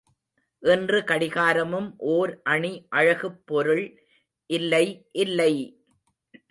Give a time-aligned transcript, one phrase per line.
[0.63, 3.85] இன்று கடிகாரமும் ஓர் அணி அழகுப் பொருள்
[4.49, 4.85] இல்லை,
[5.19, 5.53] இல்லை!